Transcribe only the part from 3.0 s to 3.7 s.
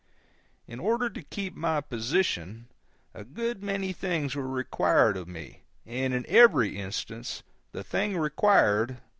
a good